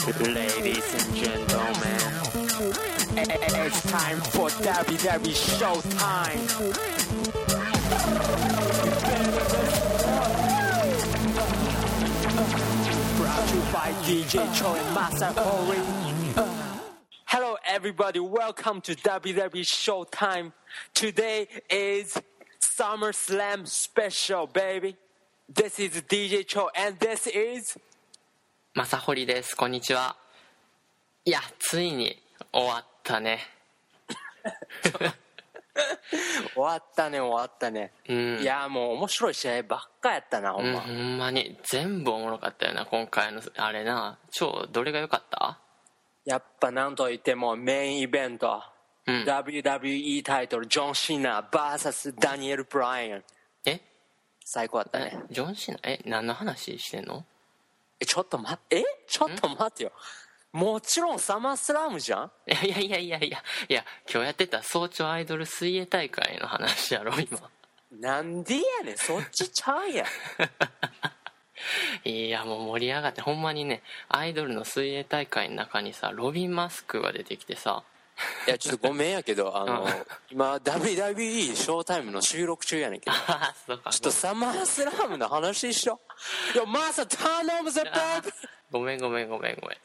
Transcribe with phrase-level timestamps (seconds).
[0.00, 2.00] Ladies and gentlemen,
[3.18, 6.40] it's time for WWE Showtime.
[13.18, 15.34] Brought to you by DJ Cho and Masa.
[17.26, 18.20] Hello, everybody.
[18.20, 20.54] Welcome to WWE Showtime.
[20.94, 22.16] Today is
[22.58, 24.96] SummerSlam special, baby.
[25.46, 27.76] This is DJ Cho, and this is
[28.74, 29.56] まさほりです。
[29.56, 30.16] こんにちは。
[31.24, 32.16] いやついに
[32.52, 33.40] 終わったね。
[36.54, 38.40] 終わったね終わったね、うん。
[38.40, 41.58] いやもう面白い試合ばっかやったなほうんんま、ほんまに。
[41.64, 44.18] 全部おもろかったよな今回のあれな。
[44.30, 45.58] 超どれが良かった？
[46.24, 48.62] やっぱなんといってもメインイベント、
[49.06, 49.22] うん。
[49.24, 53.24] WWE タイトルジョン・シナ VS ダニエル・ブライアン
[53.66, 53.80] え？
[54.44, 55.22] 最高だったえね。
[55.30, 56.00] ジョン・シナえ？
[56.04, 57.24] 何の話してんの？
[58.00, 58.78] えちょっと待って。
[58.78, 58.84] え？
[59.06, 59.92] ちょっと待ってよ。
[60.52, 62.30] もちろんサマースラムじゃん？
[62.48, 63.42] いやいやいやいやいや。
[63.68, 67.38] いや今日やってた早朝アイドル水泳大会の話やろ今。
[68.00, 68.96] なんでやねん。
[68.98, 70.06] そっちちゃうやん。
[72.08, 73.20] いやもう盛り上がって。
[73.20, 77.84] ほんまにねアイドルの水泳大会の中にさロビン・マスクが出てきてさ
[78.46, 79.90] いやちょっとごめんやけど あのうん
[80.30, 83.16] 今 WWE ショータイムの収録中やねんけど。
[83.16, 86.00] ちょっとサマースラムの話しよ
[86.54, 86.56] う。
[86.56, 88.30] いやマサ頼むぜベあイ
[88.70, 89.78] ごめんごめんごめんごめん。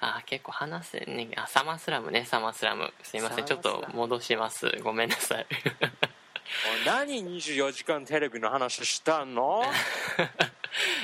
[0.00, 2.24] あ 結構話せんねあサマースラムね。
[2.24, 2.92] サマースラム。
[3.02, 3.44] すいません。
[3.44, 4.70] ちょっと戻します。
[4.82, 5.46] ごめんなさい。
[6.84, 9.64] 何 ?24 時間テレビの話したの？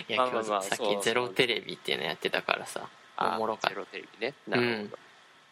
[0.08, 2.88] いや今日さっき「ゼロテレビ」っていうのやってたからさ。
[3.22, 4.34] おもろかっゼロテレビね。
[4.50, 4.92] たうん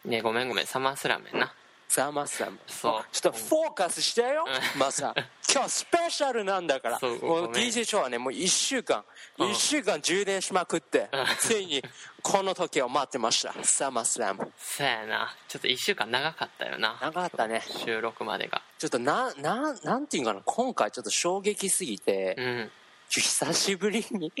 [0.05, 1.53] ねごめんごめんサマースラムやな。
[1.89, 2.59] サマースラム。
[2.67, 3.05] そう。
[3.11, 4.45] ちょっとフォーカスしてよ
[4.77, 5.13] マサ。
[5.51, 6.99] 今日スペシャルなんだから。
[6.99, 9.03] もう DJ ショーはねもう1週間。
[9.39, 9.51] うん。
[9.51, 11.25] 1週間充電しまくってうん。
[11.39, 11.83] ついに
[12.21, 13.53] この時を待ってました。
[13.63, 14.53] サマースラム。
[14.59, 15.35] そやな。
[15.47, 16.95] ちょっと1週間長かったよな。
[17.01, 17.63] 長かったね。
[17.83, 18.61] 収録までが。
[18.77, 20.41] ちょっとなななんていうかな。
[20.45, 22.71] 今回ちょっと衝撃すぎて、うん。
[23.09, 24.31] 久しぶりに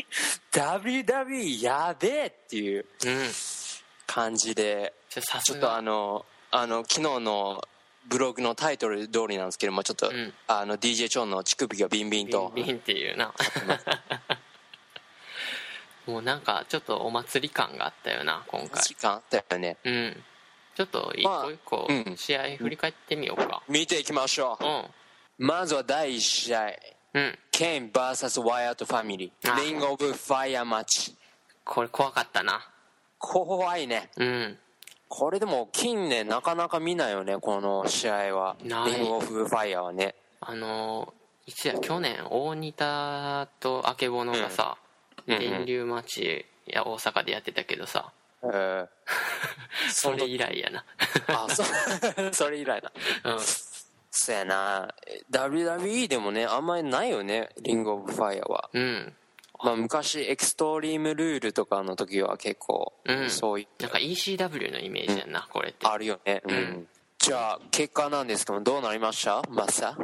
[0.51, 3.31] WWE やべえっていううん。
[4.05, 7.61] 感じでちょさちょっとあのあの昨日の
[8.07, 10.33] ブログのタイトル通りなんですけどもちょっと、うん。
[10.47, 12.51] あの DJ チョンの乳首がビンビンと。
[12.55, 13.33] ビンビンっていうな。
[16.07, 18.83] もうなんかちょっとお祭り感があったよな今回。
[18.83, 19.77] 時間あったよね。
[19.83, 20.23] うん。
[20.75, 22.17] ちょっと一まあ個一個うん。
[22.17, 23.61] 試合振り返ってみようか。
[23.67, 25.47] 見ていきましょう、うん。
[25.47, 26.73] まずは第1試合。
[27.13, 27.39] うん。
[27.51, 29.63] ケイン VS ワイアットファミリー。
[29.63, 31.15] リングオブファイヤーマッチ。
[31.63, 32.67] これ怖かったな。
[33.19, 34.09] 怖いね。
[34.15, 34.59] うん
[35.09, 38.55] これでも近年なかなか見ないよねこの試合は。
[38.63, 38.93] ない。
[38.93, 40.15] リングオブファイヤーはね。
[40.39, 44.77] あのーいつや去年大仁田とあけぼのがさ、
[45.25, 48.11] 電流マッチや大阪でやってたけどさ。
[48.43, 48.87] えー。
[49.91, 50.85] それ以来やな。
[51.27, 51.63] あそ
[52.31, 52.91] それ以来だ
[53.23, 53.39] うん。
[54.11, 54.93] そやな。
[55.31, 58.69] WWE でもねあんまりないよねリングオブファイヤーは。
[58.71, 59.15] うん
[59.63, 63.29] まあ昔エクストリームルールとかの時は結構うん。
[63.29, 65.85] そういなんか ECW のイメージやな、これって。
[65.85, 66.41] あるよね。
[66.47, 66.87] うん、
[67.17, 69.41] じゃあ結果なんですけどどうなりました？
[69.49, 69.97] マッサ？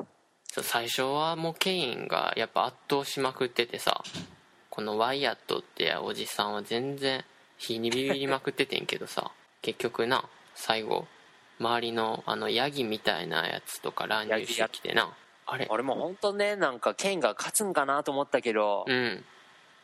[0.52, 4.04] そう最初はもうケインがやっぱ圧倒しまくっててさ
[4.70, 7.24] このワイヤットっておじさんは全然
[7.58, 10.24] 火にビビりまくっててんけどさ結局な
[10.54, 11.08] 最後
[11.60, 15.10] 周りのあのヤギみたいなやつとか乱入してきてな
[15.46, 15.68] あれ。
[15.70, 19.24] 俺も本当ねなんかケインが勝つんかなと思ったけど、うん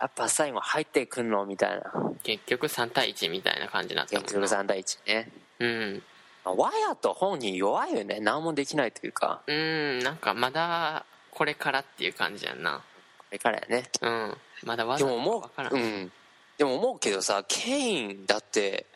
[0.02, 1.46] やっぱ最後入ってくんの？
[1.46, 1.94] みたいな。
[2.24, 5.32] 結局3対1みたいな感じになったも結局んな3対1ね。
[5.60, 6.04] うん。
[6.44, 8.20] まあワイヤット本人弱いよね。
[8.20, 9.44] 何もできないというか。
[9.46, 10.00] うん。
[10.00, 12.82] なんかまだこれからっていう感じやんな。
[13.20, 13.90] これからやね。
[14.02, 14.38] うん。
[14.66, 15.74] まだわでざも思う分からん。
[15.76, 16.12] うん。
[16.58, 18.88] でも思うけどさケインだって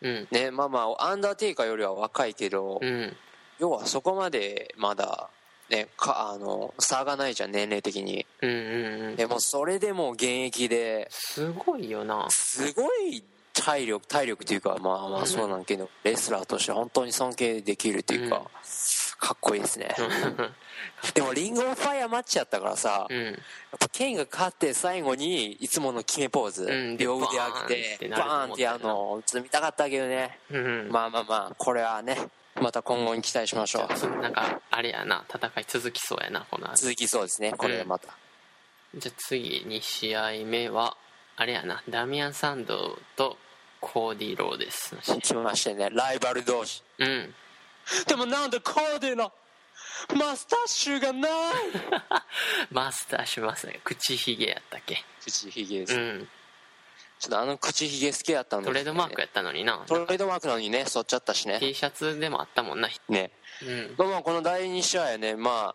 [0.00, 0.28] うん。
[0.30, 3.14] ねまあまあアンダーテイカーよりは若いけど、うん。
[3.58, 5.28] 要はそこまでまだ
[5.70, 8.26] ねかあの差がないじゃん年齢的に。
[8.42, 9.16] うんうんうん。
[9.16, 11.08] でもそれでも現役で。
[11.10, 12.28] すごいよな。
[12.30, 18.44] すごい体力体力というかまあまあそうなんけどレスラーとして本当に尊敬できるというか、うん。
[19.18, 19.94] かっこいいですね。
[21.14, 23.38] でもリングオブファイヤーマッチやったからさ、やっうん。
[23.78, 26.96] ぱケインが勝って最後にいつもの決めポーズ、うん。
[26.98, 28.46] 両腕上げてババーンってなると思ったよな。
[28.46, 30.88] ーンってやるのちょっと見たかったけどね、うん。
[30.90, 32.18] まあまあまあこれはね
[32.60, 34.20] また今後に期待しましょう。
[34.22, 36.76] なんかあれやな戦い続きそうやなこの後。
[36.76, 37.52] 続きそうですね。
[37.52, 38.08] これでまた、
[38.94, 40.96] じゃあ次2試合目は
[41.36, 43.36] あれやなダミアン・サンドウと
[43.80, 46.82] コーディ・ローデス来ましてねライバル同士。
[46.98, 47.34] うん。
[48.06, 49.32] でもなんでコーディの
[50.16, 51.32] マスタッシュがない？
[52.72, 55.04] マスターしますね口ひげやったっけ？
[55.22, 56.28] 口ひげです、うん
[57.18, 59.82] ちょっとあの口ひげ好きだったんだトレードマークやったのにな。
[59.86, 61.58] トレードマークなのにね剃っちゃったしね。
[61.60, 62.88] T シャツでもあったもんな。
[63.08, 63.30] ね
[63.98, 65.74] うん、まあこの第2試合はねま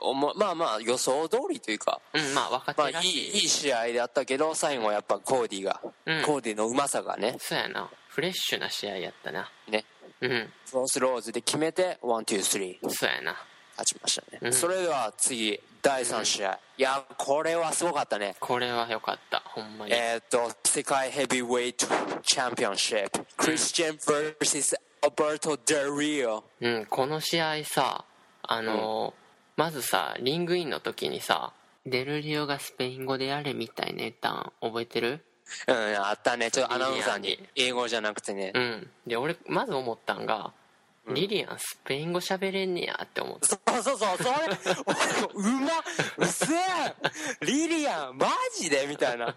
[0.00, 2.00] おもまあまあ予想通りというか。
[2.12, 6.22] うん、まあ若まあい手らしい,、いいい試合であったけど最後はやっぱコーディが、うん。
[6.22, 7.36] コーディのうまさがね。
[7.38, 7.88] そうやな。
[8.08, 9.50] フレッシュな試合やったな。
[9.68, 9.84] ね。
[10.20, 10.52] うん。
[10.70, 12.88] クロスローズで決めて one two three。
[12.90, 13.36] そうやな。
[13.76, 14.52] 勝ちましたね、うん。
[14.52, 18.36] それでは次第3試合、いやこれはすごかったね。
[18.40, 19.42] これは良かった。
[19.44, 21.86] ほんまに、えーっと世界ヘビーウェイト
[22.22, 24.76] チャンピオンシップクリスチャン vs
[25.06, 28.06] アルベルト・デルリオうん、この試合さ
[28.42, 31.52] あのーまずさリングインの時にさ
[31.84, 35.22] デルリオがスペイン語でやれみたいな言ったん覚えてる？
[35.68, 36.50] うんあったね。
[36.50, 37.38] ちょっとアナウンサーに。
[37.54, 38.90] 英語じゃなくてね、うん。
[39.06, 40.54] で俺まず思ったんが、
[41.08, 44.30] リリアンスペイン語喋れんねやって思ってそうそうそうそれ
[45.34, 45.68] うま
[46.18, 47.44] うせえ。
[47.44, 48.28] リリアンマ
[48.58, 48.86] ジで？
[48.86, 49.34] みたいな。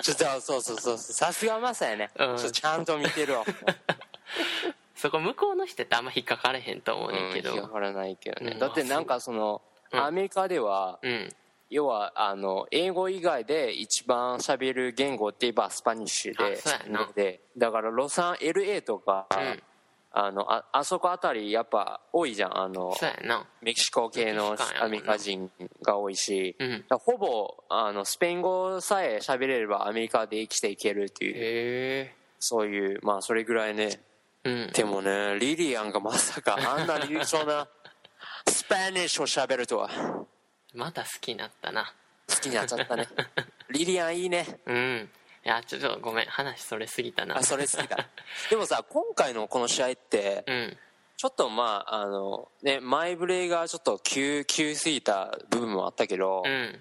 [0.00, 2.36] ちょっとそうそうそうさすがマサやね、うん。
[2.38, 3.44] ちちゃんと見てるわ。
[4.96, 7.50] そこ向こうの人ってあんま引っかかれへんと思うねんけど。
[7.50, 8.58] うん引っかからないけどね、うん。
[8.58, 9.60] だってなんかその、
[9.92, 10.00] うん。
[10.00, 11.28] アメリカでは、うん。
[11.68, 16.54] 要はあの英語以外で一番喋る言語って言えばスパニッシュで。
[16.54, 17.08] あそうやな。
[17.14, 19.62] でだからロサン LA とか、うん
[20.14, 22.58] あのああそこあたりやっぱ多いじゃん。
[22.58, 22.94] あの
[23.62, 25.50] メキシコ系のアメリカ人
[25.82, 26.84] が多いし、うん。
[26.90, 32.10] ほぼあのスペイン語さえ喋れればアメリカで生きていけるっていう。
[32.38, 34.00] そういうまあそれぐらいね。
[34.44, 34.70] うん。
[34.72, 37.66] でもねリリアンがまさかあんな流暢な
[38.48, 39.88] スペニッシュを喋るとは。
[40.74, 41.92] また好きになったな。
[42.28, 43.08] 好きになっちゃったね。
[43.70, 44.60] リリアンいいね。
[44.66, 45.10] うん
[45.44, 46.26] いやちょっとごめん。
[46.26, 47.38] 話それすぎたな。
[47.38, 48.08] あそれ好きだ
[48.50, 50.76] でもさ今回のこの試合ってうん。
[51.16, 56.80] ちょっとまああのね前ブレがちょっと急急すぎた部分もあったけど、うん。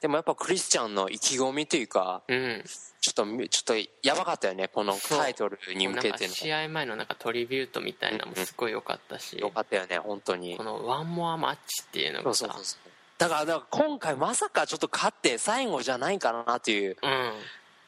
[0.00, 2.64] でもやっぱクリスチャンの意気込みというかうん。
[3.00, 6.32] ちょっとちょっとやばかったよねこのタイトルに向けての。
[6.32, 10.56] 試合前のなんかトリビュートみたいなのもすごい良かったし、よかったよね本当に。
[10.56, 12.46] このワンモアマッチっていうのがさ。
[12.46, 12.90] そうそうそう。
[13.18, 17.32] だからだから今回まさかちょっと勝って最後じゃないかなっていううん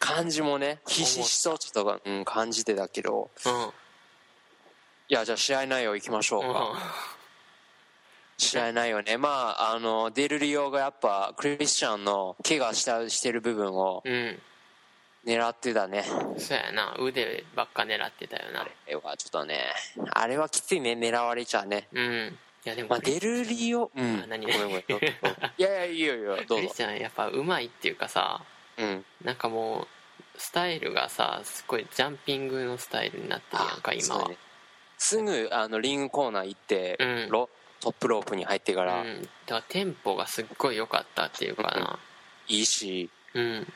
[0.04, 3.30] 感じもねひしひしとちょっと、うん、感じてたけど。
[3.46, 3.52] うん。
[5.08, 6.74] いやじゃあ試合内容いきましょうか、
[8.36, 9.16] 試合内容ね。
[9.16, 14.38] まああのデルリオがやっぱクリスチャンの怪我したしてる部分をうん。
[15.24, 16.04] 狙ってたね。
[16.36, 16.96] そうやな。
[17.00, 18.60] 腕ばっか狙ってたよな。
[18.60, 19.72] あれはちょっとね
[20.12, 20.92] あれはきついね。
[20.92, 21.88] 狙われちゃうね。
[21.94, 22.38] うん。
[22.66, 24.46] いやでもまあ、デルリオ、うん、あ何？
[24.46, 24.80] ごめんごめん。
[24.80, 24.84] い
[25.62, 26.54] やいやいいよいいよどうぞ。
[26.56, 28.42] クリス、チャンやっぱうまいっていうかさ
[28.76, 29.86] うん、なんかもう
[30.36, 34.28] スタイルがさすごいジャンピングのスタイルになってるやんか今は。
[34.28, 34.36] ね。
[34.98, 37.28] すぐあのリングコーナー行って、うん。
[37.30, 37.48] ロ
[37.80, 41.98] トップロープに入ってから、うん、だからテンポがすっごい良かったっていうかな。
[42.48, 43.10] いいし。
[43.34, 43.66] うん。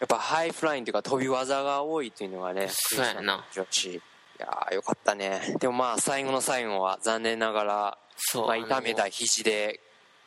[0.00, 3.44] やっぱハイフラインというか飛び技が多いっていうのがねそうやな。
[3.52, 4.00] 女子い
[4.38, 5.56] やーよかったね。
[5.60, 9.80] でもまあ最後の最後は残念ながら、まあ、そうあの痛めた肘で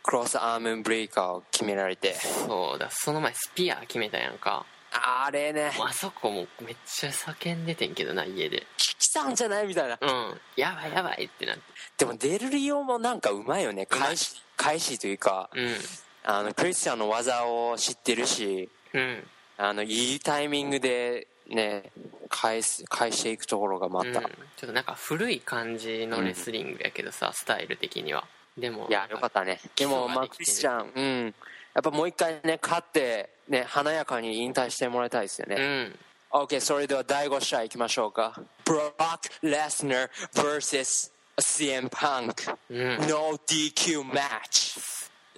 [0.04, 2.14] クロスアームブレイカーを決められて。
[2.14, 2.90] そうだ。
[2.92, 4.66] その前スピア決めたやんか
[5.04, 5.72] あれね。
[5.80, 8.66] あそこもめっちゃ叫んでてんけどな家で。
[8.78, 9.98] 来たんじゃないみたいな。
[10.02, 10.42] うん。
[10.56, 11.62] やばいやばいってなって。
[11.98, 13.86] でもデルリオもなんかうまいよね。
[13.86, 15.50] 返し返しというか。
[15.54, 15.76] うん。
[16.24, 19.24] あのクリスチャンの技を知ってるしうん。
[19.58, 21.92] あのいいタイミングでね
[22.30, 28.26] 返す返していくところがまうん、た、ちょっとなんか古い感じのレスリングやけどさ、スタイル的には。
[28.58, 29.60] でもいやよかったね。
[29.76, 31.36] でもまあクリスチャンうん。
[31.76, 36.00] やっぱもう一回ね勝ってね華やかに引退してもらいたいですようね、ん。
[36.32, 38.40] OK それでは第5試合いきましょうか。
[38.66, 42.98] ブロック・レスナー vs CM パンクうん。
[43.08, 44.80] No DQ マッチ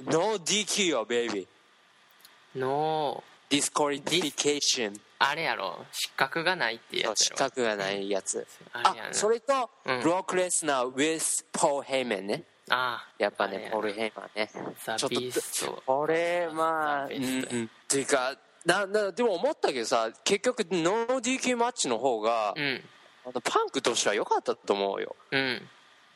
[0.06, 5.86] No DQ よ baby。No disqualification あれやろ。
[5.92, 8.46] 失格がないっていうやつ失格がないやつ。
[8.74, 9.14] ああれやな。
[9.14, 10.02] それと、うん。
[10.02, 14.50] ブロック・レスナー with ポー・ヘイメンねああやっぱねポール・ヘイマンね
[14.84, 15.84] the ちょっと beast。
[15.86, 17.66] これまあザうんうん。
[17.66, 22.82] っていうかななでも思ったけどさ結局ノー DQ マッチの方が、うん。
[23.26, 25.16] あのパンクとしては良かったと思うよ。
[25.32, 25.62] うん。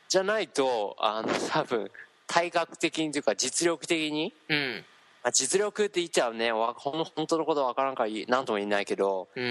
[0.08, 1.90] じゃないとあの多分
[2.26, 4.84] 体格的にというか実力的に、うん。
[5.22, 9.46] まあ、実力って言っちゃうねわほん本当のことわからんから何とも言えないけどうん。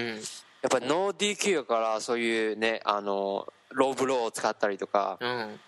[0.62, 5.60] やっぱノー DQ やからそういうねあのローブローを使ったりとか、うん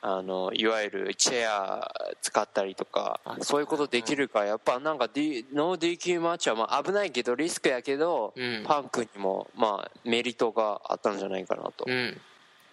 [0.00, 1.90] あのいわゆるチェア
[2.22, 8.64] 使ったりとかあそういうことできるからやっぱなんか、D、ノー DQ マッチはまあ危ないけどリスクやけど、うん。
[8.64, 12.20] パンクにもまあメリットがあったんじゃないかなと、うん。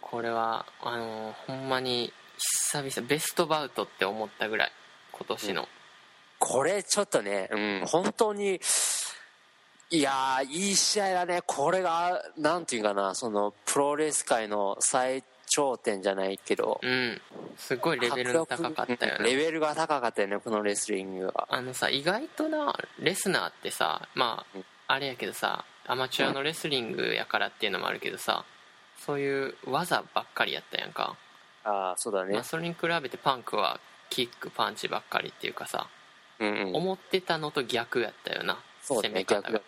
[0.01, 4.71] これはあのほんまに久々ベストバウトって思ったぐらい
[5.11, 5.67] 今年の。
[6.37, 8.59] これちょっとね、うん、本当に
[9.89, 11.41] いやーいい試合だね。
[11.45, 17.21] これがなんていうかなそのプロレス界の最頂点じゃないけどうん。
[17.57, 19.17] すごいレベルの高かったよね。
[19.19, 21.47] うんレベルが高かったよねこのレスリングは。
[21.49, 28.45] あのさ意外となレスナーってさまあうんあれやけどさアマチュアのレスリングやからっていうのもあるけどさ
[28.97, 31.15] そういう技ばっかりやったやんか、
[31.63, 32.33] ああそうだね。
[32.33, 35.87] まあ、それに比べてパンクはキックパンチばっかりっていうかさ、
[36.39, 36.75] うんうん。
[36.75, 39.61] 思ってたのと逆やったよなそうだ攻め方が。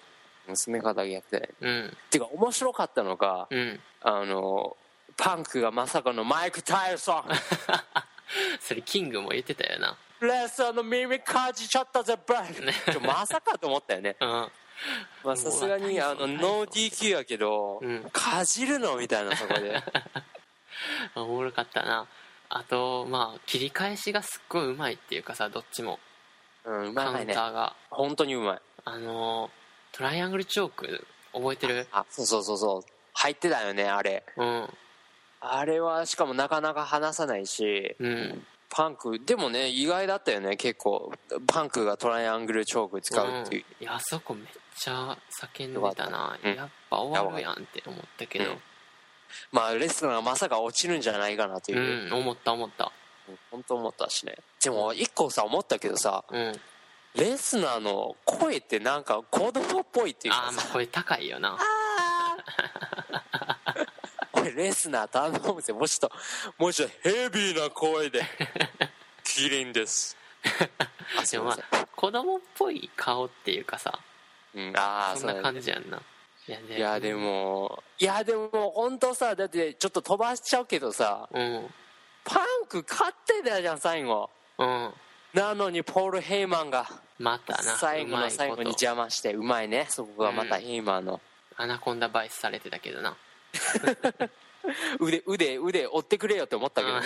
[0.53, 1.53] 攻め方逆だよね。
[1.61, 1.97] うん。
[2.09, 3.79] てか面白かったのがうん。
[4.01, 4.77] あの
[5.17, 7.23] パンクがまさかのマイク・タイソン。
[8.61, 9.97] それキングも言ってたよな。
[10.21, 12.55] レスラーの耳かじちゃったぜブライ
[13.01, 14.15] まさかと思ったよね。
[14.21, 14.51] うん。
[15.23, 18.09] まあさすがにあのノー DQ やけど、うん。
[18.11, 18.97] かじるの？
[18.97, 19.81] みたいなそこで。
[21.15, 22.07] おもろかったな。
[22.49, 25.99] あとまあ切り返しがすっごいうまいっていうかさどっちも。
[26.63, 28.61] うんうカウまいねンターが、本当にうまい。
[28.85, 29.49] あの
[29.91, 31.87] トライアングルチョーク覚えてる？
[31.91, 32.81] あそうそうそうそう。
[33.13, 34.23] 入ってたよねあれ。
[34.35, 34.77] うん
[35.39, 38.45] あれはしかもなかなか離さないしうん。
[38.69, 41.11] パンクでもね意外だったよね結構。
[41.47, 44.45] パンクがトライアングルチョーク使うっていう、んいやあそこめっ
[44.77, 46.55] ちゃ叫んでたな、うん。
[46.55, 48.45] やっぱ終わるやんって思ったけど。
[48.45, 48.57] うん。
[49.51, 52.85] まあレスラーがまさか落ちるんじゃないかなとういう、ん、思った思った。
[52.85, 54.35] うん本当思ったしね。
[54.63, 56.53] でも一個さ思ったけどさうん。
[57.15, 60.49] レスナーの声ってなんか子供っぽいっていうあかさ。
[60.49, 61.57] あまあ声高いよな
[64.47, 66.11] 俺レスナー頼むぜもうちょっと
[66.57, 68.21] もうちょっとヘビーな声で。
[69.23, 70.15] キリンです。
[71.43, 73.99] まあ子供っぽい顔っていうかさ。
[74.55, 76.01] うん、ああそんな感じやんな。
[76.47, 77.83] いやでも。
[77.99, 81.73] いやでも本当さだってちょっと飛ばしちゃうけどさうん。
[82.23, 84.29] パンク勝ってたじゃん最後。
[84.57, 84.93] うん。
[85.33, 86.87] なのにポール・ヘイマンが。
[87.19, 89.87] またな最後の最後に邪魔してうまいね。
[89.89, 90.61] そこがまたうん。
[90.61, 91.19] ヘイマンの。
[91.57, 93.17] アナコンダバイスされてたけどな
[94.99, 96.95] 腕腕腕折ってくれよって思ったけど。
[96.95, 97.01] うん。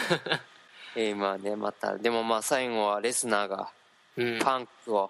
[0.95, 3.69] ヘイマンねまたでもまあ最後はレスナーが
[4.17, 4.39] うん。
[4.39, 5.09] パンクを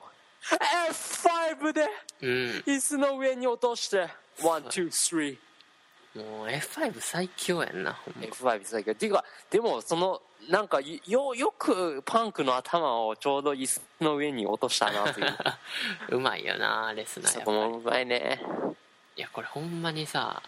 [0.89, 1.87] F5 で
[2.21, 2.29] うん。
[2.67, 4.07] 椅子の上に落として
[4.43, 5.37] one two three。
[6.13, 8.27] もう F5 最強やんなほんま。
[8.27, 8.91] F5 最強。
[8.91, 15.37] っていうかでもそのなんかよよくパンクの頭をちょうど椅子の上に落としたなという。
[16.17, 17.57] うまいよなレスナーそやっぱり。
[17.57, 18.41] こもうまいね。
[19.15, 20.41] いやこれほんまにさ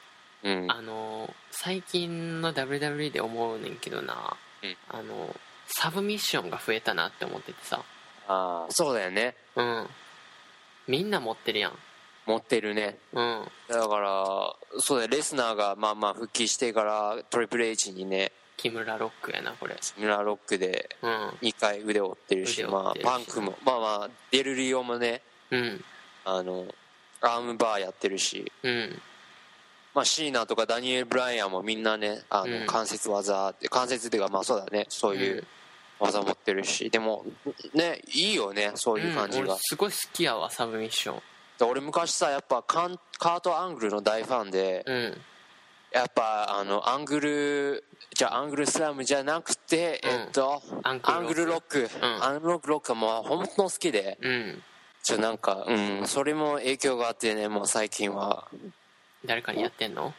[0.44, 0.72] うん。
[0.72, 4.78] あの最近の WWE で思うねんけどな、うん。
[4.90, 5.36] あの
[5.68, 7.84] サブミッションが増えたなって思っててさ。
[8.28, 8.72] ああ。
[8.72, 9.36] そうだよね。
[9.56, 9.88] うん。
[10.88, 11.74] みんな持ってるやん。
[12.26, 12.98] 持ってるね。
[13.14, 13.48] うん。
[13.70, 15.12] だからそうだよ。
[15.12, 18.32] レスナーがまあまあ復帰してからトリプル H にね。
[18.56, 19.76] 木村ロックやなこれ。
[19.98, 21.30] ミラーロックでうん。
[21.42, 22.64] 2回腕を折ってるし。
[22.64, 23.58] まあパンクも。
[23.66, 25.22] まあまあデルリオもね
[25.52, 25.84] うん。
[26.26, 26.66] あの
[27.22, 28.52] アームバーやってるし。
[28.64, 29.02] うん
[29.94, 32.66] まあ、シーナとかダニエル・ブライアンもみんなねあの、うん。
[32.66, 34.86] 関節技って関節っていうかまあそうだね。
[34.90, 35.44] そういう
[36.00, 37.26] 技持ってるし、でも
[37.74, 41.22] ねいいよねそういう感じうんすごい好きやわサブミッション。
[41.60, 45.18] で俺昔さやっぱカンカート・アングルの大ファンで、うん。
[45.94, 47.84] やっぱあのアングル
[48.16, 50.10] じゃあアングルスラムじゃなくて、うん。
[50.10, 52.68] えっとアングルロック、うんアングルロック。
[52.70, 54.64] ロックがもう本当好きでうん。
[55.04, 55.74] ちょなんかう
[56.04, 58.48] んそれも影響があってねもう最近は
[59.26, 60.14] 誰かにやってんの？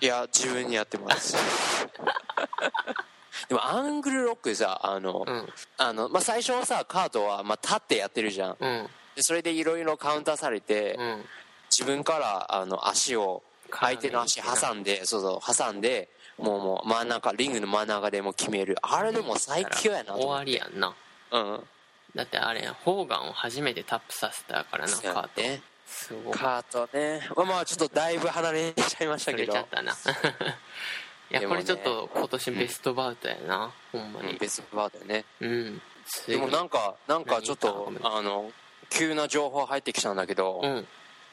[0.00, 1.36] いや自分にやってます
[3.48, 5.52] でもアングルロックさあの、うん。
[5.78, 8.56] あのまあ、最初のさカートは、まあ、立ってやってるじゃん。
[8.58, 8.90] うん。
[9.14, 11.24] でそれでいろいろカウンターされて、うん。
[11.70, 18.76] 自分からあの足を相手の足挟んでそうそう挟んでもうもう真ん中リングの真ん中でもう決める。
[18.82, 20.94] あれでも最強やなと終わりやんな。
[21.30, 21.68] うん。
[22.14, 25.40] だってあれホーガンを初めてタップさせたからなカート。
[25.40, 25.62] ね
[25.92, 27.20] すごいカートね。
[27.36, 29.52] まあまあちょっとだいぶ離れちゃいましたそけど。
[29.52, 29.92] れちゃったな。
[31.30, 34.32] いやこれちょっと今年ベストバウトやな、ほんまに。
[34.32, 35.24] うんベストバーだよね。
[35.40, 35.82] うん。
[36.26, 38.50] でもなんかなんかちょっとあの
[38.90, 40.88] 急な情報入ってきたんだけど、うん。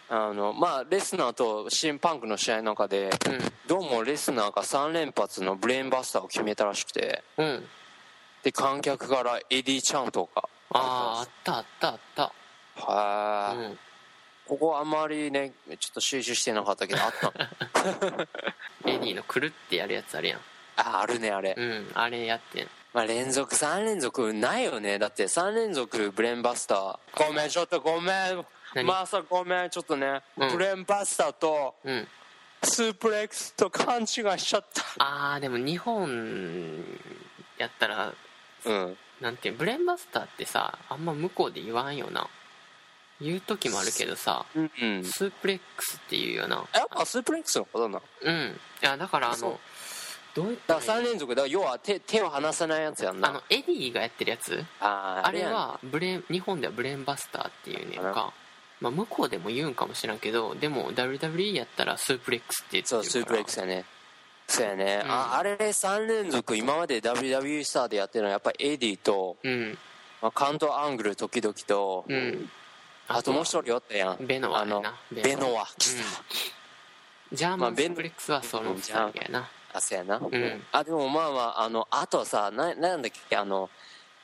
[0.10, 3.54] あのまあレスナーと新パンクの試合の中でうん。
[3.68, 7.70] どうもレスナーが3連発のブレーンバスターを決めたらしくてうん。
[8.44, 10.48] で観客からエディ・チャンとか。
[10.72, 12.24] あああったあったあった。
[12.75, 13.80] はあ、うん
[14.50, 18.08] ここあんまりねちょっと収集してなかったけどあった。
[18.10, 18.27] の
[18.84, 20.39] レディのくるってやるやつあるやん。
[20.75, 22.70] ああるねあれ、うんあれやってん。
[22.91, 24.98] まあ、連続3連続ないよね。
[24.98, 27.00] だって3連続ブレーンバスター。
[27.27, 28.46] ごめんちょっとごめん。
[28.74, 28.86] 何？
[28.86, 30.51] マーサごめんちょっとね、うん。
[30.51, 32.08] ブレーンバスターとうん。
[32.63, 34.84] スープレックスと勘違いしちゃった。
[34.98, 36.84] ああでも日本
[37.60, 38.13] やったら
[38.65, 38.98] うん。
[39.22, 42.27] なんていうブレーンバスターってさあんま向こうで言わんよな
[43.22, 44.72] 言う時もあるけどさうん。
[44.82, 46.66] うんスープレックスっていうよな。
[46.74, 48.04] やっぱスープレックスのことなの？
[48.24, 48.56] うん。
[48.82, 49.60] いやだからあの
[50.36, 53.30] どういっただから3連続だ要は手手を離さないやつやんな。
[53.30, 54.64] あのエディがやってるやつ？
[54.80, 58.00] あーあれはブレ日本ではブレーンバスターっていうねん。
[58.14, 58.32] か、
[58.80, 63.04] まあ、向こうでも言うんかもしれんけどでも WWE やったらスープレックスって言ってるから。
[63.04, 63.86] そうスープレックスやね。
[64.48, 65.12] そうやね、うん。
[65.12, 69.78] ああれ3連続今まで WWE スターでやってるのはやっぱエディと、うん。
[70.22, 72.50] まあ、カウントアングル時々と、うん
[73.10, 74.25] あともう一人おったやん。
[74.25, 74.66] ベノワ
[75.12, 77.38] ベノワ来た、うん。
[77.38, 79.50] ジャーマンスまあベノープレックスはその2人やな。
[79.74, 80.22] あそうやな、ん。
[80.72, 83.70] あでもまあまああのあとさななんだっけあの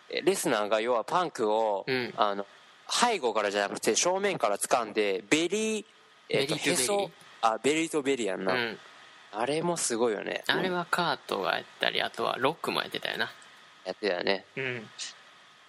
[0.10, 2.14] えレスナーが要はパンクを、うん。
[2.16, 2.46] あの
[2.88, 5.86] 背後からじゃなくて正面から掴んで belly、
[6.30, 7.10] えーとへそ
[7.42, 8.78] あ belly to belly やんな、うん。
[9.32, 10.44] あれもすごいよね。
[10.48, 13.32] あれはカートがやったりあとはロックもやってたよな。
[13.86, 14.46] やってたよね。
[14.56, 14.88] うん、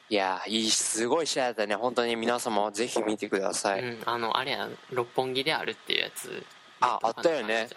[0.08, 1.74] いやーいいすごい試合だったね。
[1.74, 6.44] 本当に皆様もぜひ見てください、うん、あのあれや六本木であるっていうやつ。
[6.80, 7.68] ああったよね。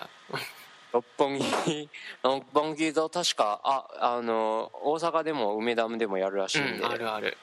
[0.94, 1.90] 六本木
[2.24, 7.38] 六本木と確かああの大阪でも梅田でもやるらしいんで、うんあるある。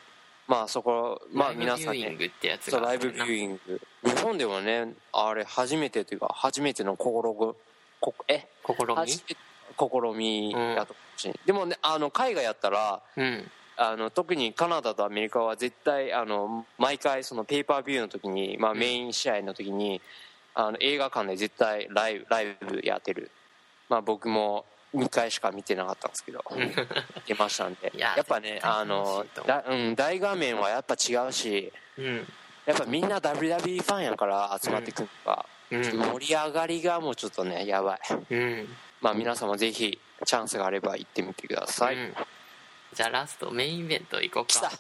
[0.47, 1.99] まあそこまあライブ皆さんね。
[1.99, 3.81] ビューイングってやつがライブビューイング。
[4.05, 7.57] 日本でもねあれ初めてというか初めての心ご
[7.99, 8.47] こえ？
[8.65, 9.13] 試み
[9.77, 11.27] 試みやったかもし。
[11.27, 20.01] れない、でもねあの海外やったらうんあの特にカナダとアメリカは絶対あの毎回そのペーパービューの時に、まあ、メイン試合の時に、
[20.55, 23.31] あの映画館で絶対ライブライブやってる、
[23.91, 24.65] まあ、僕も
[24.95, 26.43] 2回しか見てなかったんですけど
[27.27, 27.93] 出ましたんで。
[27.95, 32.33] いややっぱねあのだ、うん、大画面はやっぱ違うしうん。
[32.65, 35.85] やっぱみんな WWE ファンやから集まってくるから、うん。
[35.85, 38.01] 盛り上がりがもうちょっとねやばい。
[38.31, 42.17] うん、まあ皆様ぜひチャンスがあれば行ってみてください、うん
[42.97, 44.73] じゃあラストメインイベント行こうか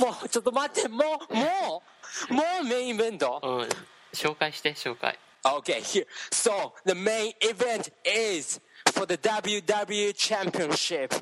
[0.00, 0.96] もうちょっと待っても
[1.30, 1.82] うも
[2.30, 3.68] うもうメインイベントうん
[4.12, 6.04] 紹介して紹介 Okay, here.
[6.30, 8.60] So the main event is
[8.92, 11.14] for the WWE Championship.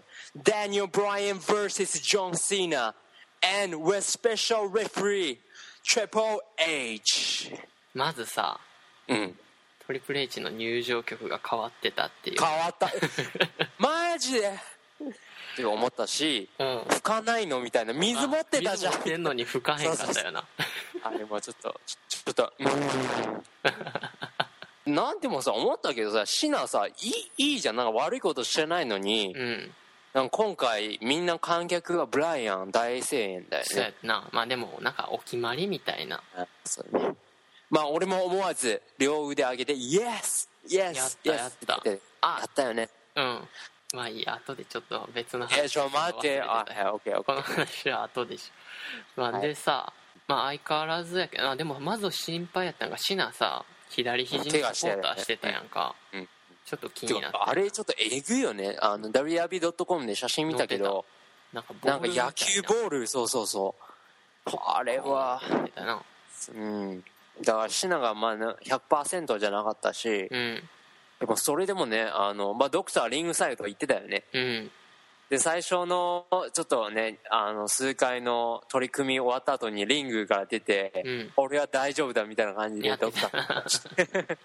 [0.43, 2.95] Daniel Bryan versus John Cena,
[3.45, 5.39] and with special referee
[5.87, 7.55] Triple H.
[7.95, 8.59] まずさ
[9.07, 9.39] うん、
[9.87, 12.91] トリプル H の入場曲が変わってたっていう変わった。
[13.79, 14.78] マジで。
[15.59, 16.79] って思ったし、うん。
[16.83, 18.93] 拭かないのみたいな水持ってたじゃん。
[18.93, 20.45] 水持ってんのに吹かへんかったよな。
[21.03, 23.41] あれもちょっとちょっとうー
[24.91, 24.95] ん。
[24.95, 27.13] なんでもさ思ったけどさシナさいい
[27.53, 27.77] いいじゃん。
[27.77, 29.75] なんか悪いことしてないのに、うん。
[30.15, 34.29] なんか今回みんな観客がブライアン大声援だよそうやねな。
[34.33, 36.23] まあでもなんかお決まりみたいな。
[36.37, 37.17] あそうね。
[37.69, 41.43] まあ俺も思わず両腕上げて「イエスイエスやった。
[41.43, 41.97] やったや
[42.45, 42.89] ったよね。
[43.17, 43.49] うん
[43.95, 46.43] まあいいや後でちょっと別のえちょ待って。
[46.43, 49.43] あはいオッケーこの話は後でしょ、まあ、はい。
[49.49, 49.93] でさ、
[50.27, 56.29] まあ相変わらずやけどあでもまず心配やったのがシナさ左肘にサポーターしてたやんか、うん。
[56.67, 58.77] ちょっと気ーになっててかあれちょっとえぐいよね。
[58.83, 61.07] あの WRB.com で写真見たけど
[61.55, 61.97] なんかな。
[61.97, 63.75] んか野球ボールそうそうそ
[64.47, 64.51] う。
[64.67, 65.41] あれは。
[66.55, 67.05] うん。
[67.43, 70.63] だからシナがまあな100%じゃなかったし、うん
[71.21, 74.25] でもそれでもねあの、まあ、ドクターはリングサイドとか言ってたよね。
[74.33, 74.71] うん。
[75.31, 81.33] で最初のちょっとねあの数回の取り組み終わった後にリングから出て、うん。
[81.37, 83.39] 俺は大丈夫だみたいな感じでドクタた。
[83.39, 84.25] ー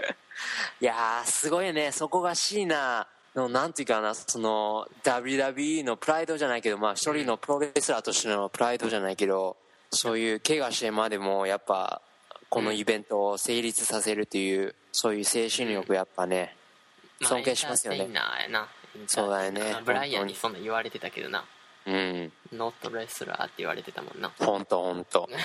[0.81, 1.91] いやーすごいね。
[1.91, 9.57] そこがシーナのなんていうかなその WWE のプライドじゃないけどまあ一人のプロレスラーとしてのプライドじゃないけど
[9.91, 12.01] そういう怪我してまでもやっぱ
[12.49, 16.62] このイベントを成立させるというそういう精神力やっぱね、まあ
[17.23, 17.99] 尊敬しますよね。
[17.99, 18.67] エンターテイナーやな。
[19.07, 21.43] そうだよねまあブライアンにそんな言われてたけどな。
[21.85, 22.31] うん。
[22.53, 24.31] ノットレスラーって言われてたもんな。
[24.39, 25.29] 本当本当。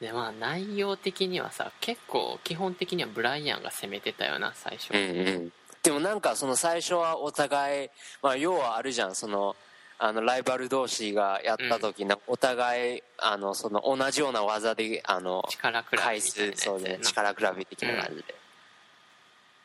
[0.00, 5.52] でまあ内容的にはさ結構基本的にはブライアンが攻めてたよな最初、うんうん。
[5.82, 7.88] でもなんかその最初はお互い、
[8.20, 9.54] まあ、要はあるじゃんその
[9.98, 12.18] あのライバル同士がやった時、なん。
[12.18, 17.04] かお互いあのその同じような技であの力比べ回そうねやな。
[17.04, 18.34] 力比べ的な感じで、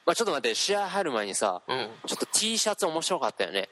[0.08, 1.90] まあ、ちょっと待って試合入る前にさうん。
[2.08, 3.68] ちょっと T シャツ面白かったよね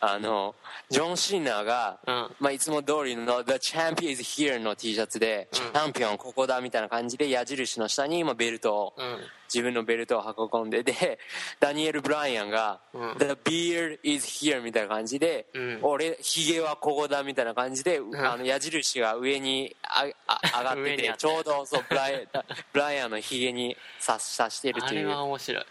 [0.00, 0.54] ああの
[0.88, 2.30] ジョン・シーナーが、うん。
[2.40, 9.18] まあ、いつも通りの「The Champion is here」の T シャツで、チャンピオンここだみたいな感じで矢印の下に今ベルトを、うん。
[9.52, 11.18] 自分のベルトを運んでで
[11.58, 13.18] ダニエル・ブライアンが「うん。
[13.18, 15.78] The beard is here」みたいな感じで「うん。
[15.82, 21.14] 俺ヒゲはここだ」みたいな感じで、あの矢印が上にああ上がっててて。
[21.18, 22.28] ちょうどそうブライ
[22.72, 25.08] ブライアンのヒゲに刺刺してるあれという。
[25.08, 25.66] は面白い。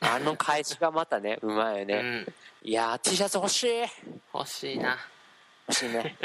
[0.00, 2.34] あの返しがまたねうまいよね、うん
[2.66, 3.68] いやー T シャツ欲しい。
[4.34, 4.98] 欲しいな。
[5.68, 6.16] 欲しいね。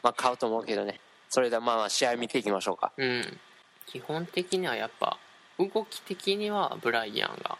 [0.00, 1.00] まあ買うと思うけどね。
[1.28, 2.92] それではまあまあ試合見ていきましょうか。
[2.96, 3.40] うん。
[3.86, 5.18] 基本的にはやっぱ
[5.58, 7.58] 動き的にはブライアンが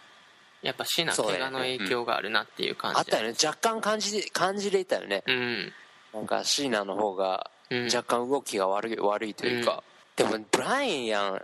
[0.63, 3.35] やっぱシナ怪我の影響があるなっていう感じあったよね。
[3.45, 5.25] 若干感じ感じれたよね。
[5.27, 5.73] うん。
[6.15, 7.85] なんかシーナの方がうん。
[7.87, 9.83] 若干動きが悪い悪いというか、
[10.15, 11.43] でもブライアン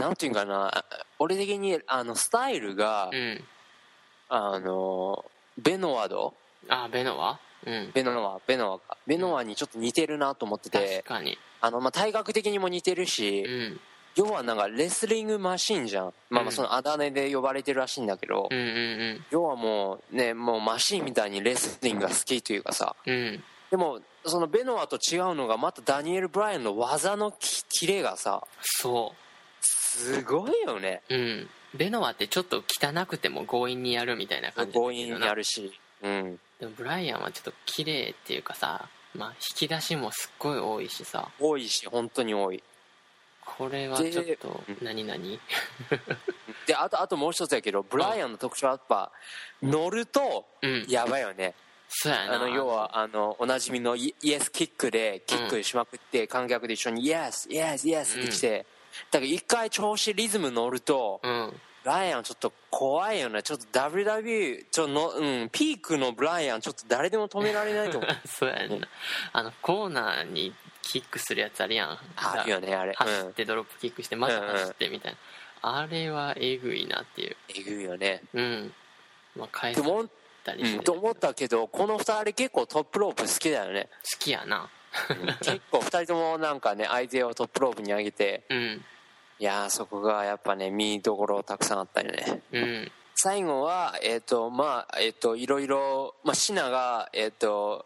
[0.00, 0.82] なんていうかな。
[1.18, 3.44] 俺的にあのスタイルが、うん。
[4.30, 5.26] あの
[5.58, 6.34] ベノワド？
[6.68, 7.38] あベノワ？
[7.66, 7.90] うん。
[7.94, 8.96] ベノワベノワか。
[9.06, 11.02] ベノワにちょっと似てるなと思ってて。
[11.06, 11.38] 確、かに。
[11.60, 13.80] あのまあ、体格的にも似てるうし、ん。
[14.14, 16.04] 要はなんかレスリングマシンじゃん。
[16.30, 16.48] まあまうん。
[16.48, 22.94] あそのあだ名で呼ばれてるらしいんだけど、うんうん要はもうねもうマシンみたいにレスリングが好きというかさ。
[23.06, 23.14] うん。
[23.14, 29.12] うんでもそのベノワと違うのがまたダニエル・ブライアンの技のきキレがさそ
[29.60, 31.02] すごいよね。
[31.10, 35.72] ううんベノワってちょっと汚くても強引にやるみたいな感じだ強引にやるし。
[36.02, 36.38] うん。
[36.60, 41.28] でもブライアンはちょっと綺麗っていうかさまあ引き出しもすっごい多いしさ。
[41.38, 42.62] 多いし本当に多い。
[43.44, 45.38] これはちょっとで何何
[46.66, 49.12] であとあともう一つやけどブライアンの特徴はやっぱ
[49.62, 50.84] 乗るとうん。
[50.88, 51.54] やばいよね、
[51.88, 52.34] そうやな。
[52.34, 58.66] あの要はあのおなじみのイイエスキックでキックしまくって観客で一緒に「イエスイエスイエス」って来て、
[59.10, 61.60] だから一回調子リズム乗ると、うん。
[61.84, 63.44] ブライアンちょっと怖いよね。
[63.44, 68.10] ちょっと WWE ちょの、うん、ピークのブライアンちょっと誰でも止められないと思う。
[68.26, 68.88] そうやねんな。
[69.32, 71.98] あのコーナーにキックするやつあるやん。
[72.16, 72.92] あるよねあれ。
[72.94, 75.16] 走ってドロップキックしてまた走ってみたい
[75.62, 77.36] な、あれはえぐいなっていう。
[77.50, 78.22] えぐいよね。
[78.34, 78.74] うん。
[79.36, 80.10] まあ返さでも、うん、
[80.46, 83.88] たりしてと思ったけどこの二人結構トップロープ好きだよね。
[84.12, 84.70] 好きやな
[85.40, 88.84] 結構二人ともなんかね相手をトップロープに上げてうん。
[89.38, 92.42] いやーそこがやっぱね見どころたくさんあったよね。
[92.52, 92.92] うん。
[93.14, 97.84] 最後はえっ、とまあえっ、といろいろ、まあ、シナがえっ、と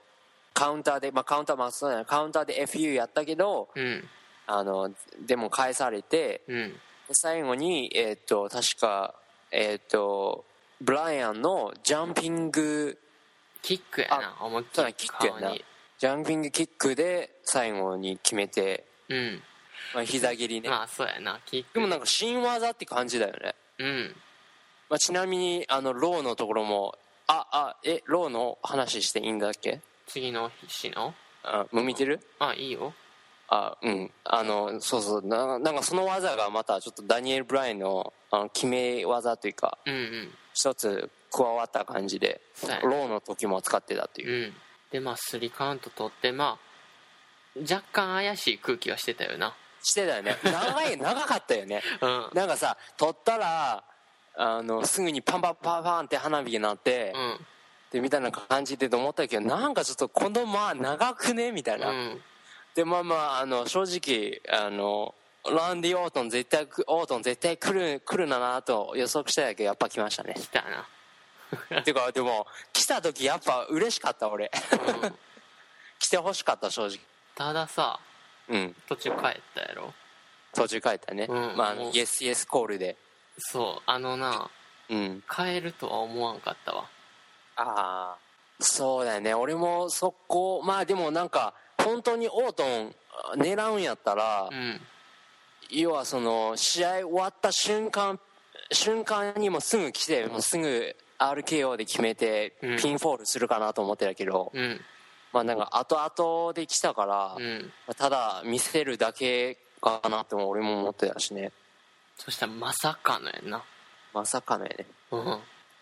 [0.55, 2.05] カウンターで、まあ、カウンターまあそうだね。
[2.05, 4.05] カウンターで FU やったけどうん。
[4.46, 4.92] あの
[5.27, 6.73] でも返されてうん。
[7.09, 9.14] で最後にえっ、と確か
[9.51, 10.44] えっ、と
[10.81, 12.96] ブライアンのジャンピング
[13.62, 15.55] キックやな思いっきそうだりキックやな
[16.01, 19.43] ジャンピングキックで最後に決めて、うん。
[19.95, 21.75] まあ、膝蹴りね、まあそうやなキック。
[21.75, 24.17] でもなんか新技って感じだよね、うん。
[24.89, 26.95] まあ、ちなみにあのローのところも
[27.27, 29.83] ああえローの話していいんだっけ？
[30.07, 31.13] 次の日の？
[31.43, 32.19] あもう見てる？
[32.39, 32.95] あいいよ。
[33.49, 34.11] あうん。
[34.25, 35.23] あのそうそう。
[35.23, 40.31] ななんかその技がまたちょっとダニエル・ブラインのあの決め技というかうんうん。
[40.55, 42.41] 一つ加わった感じで
[42.83, 44.53] ローの時も使ってたっていう、うん
[44.90, 46.70] でまあスリーカウント取ってまあ
[47.61, 49.55] 若干怪しい空気はしてたよな。
[49.83, 50.37] してたよね。
[50.44, 51.83] 長い長かったよね。
[52.00, 52.31] うん。
[52.35, 53.83] なんかさ取ったら
[54.37, 57.46] あのすぐにパンパンパンパンって花火になって、うん。
[57.90, 62.22] でみたいな感じでと思ったけどなんかちょっとこのまあ長くねみたいな、うん。
[62.74, 65.14] でまあまああの正直あの
[65.48, 70.35] ランディ・オートン絶対オートン絶対来る来るななと予測してたけどやっぱ来ましたね。
[70.37, 70.87] 来たな。
[71.83, 74.50] ていうかでも来た時やっぱ嬉しかった俺。
[75.03, 75.18] う ん
[76.00, 76.98] 来てほしかった正直。
[77.37, 78.00] たださ
[78.48, 78.74] うん。
[78.88, 79.94] 途中帰ったやろ？
[80.55, 82.96] 途中帰ったね、うんまあイエスイエスコールで。
[83.38, 84.50] そうあのな
[84.88, 85.22] うん。
[85.31, 86.88] 帰るとは思わんかったわ。
[87.57, 88.18] ああ
[88.59, 89.35] そうだよね。
[89.35, 92.94] 俺もそこまあでもなんか本当にオートン
[93.37, 94.81] 狙うんやったら、うん。
[95.70, 98.18] 要はその試合終わった瞬間
[98.72, 102.79] 瞬間にもすぐ来てもうすぐ RKO で決めてうん。
[102.79, 104.81] ピンフォールするかなと思ってたけど、うん。
[105.33, 107.73] まあなんか後々で来たから、うん。
[107.97, 111.53] ただ見せるだけかなっても俺も思ってたしね。
[112.17, 113.63] そしたらまさかのやんな。
[114.13, 114.87] まさかのやね。
[115.11, 115.39] うん。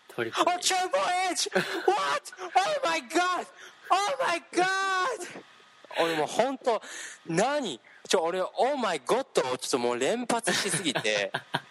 [0.07, 0.43] トリプル。
[0.43, 1.49] Oh, Triple H!
[1.53, 1.63] What?
[2.55, 3.47] Oh my god!
[3.89, 5.43] Oh my god!
[6.01, 6.81] 俺もう本当
[7.27, 7.79] 何？
[8.07, 9.21] ちょ俺 Oh my god!
[9.53, 11.31] をちょっともう連発しすぎて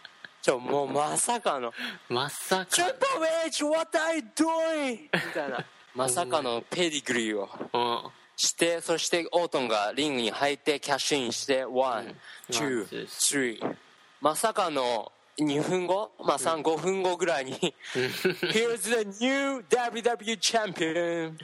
[0.49, 1.75] ちょもうまさかの。
[2.09, 2.71] まさか。
[2.71, 3.65] Triple H!
[3.67, 4.93] What are you doing?
[5.03, 5.63] みたいな。
[5.95, 7.51] まさかのペディグリーを。
[7.75, 12.15] うんしてそしてオートンがリングに入ってキャッシュインして one、
[12.51, 13.77] two、three。
[14.23, 16.13] まさかの2分後？
[16.19, 21.37] まあ35分後ぐらいに Here's the new WWE champion